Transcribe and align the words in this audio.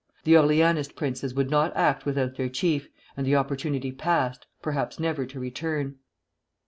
The 0.23 0.33
Orleanist 0.35 0.95
princes 0.95 1.35
would 1.35 1.51
not 1.51 1.77
act 1.77 2.07
without 2.07 2.33
their 2.35 2.49
chief, 2.49 2.89
and 3.15 3.23
the 3.23 3.35
opportunity 3.35 3.91
passed, 3.91 4.47
perhaps 4.63 4.99
never 4.99 5.27
to 5.27 5.39
return." 5.39 5.97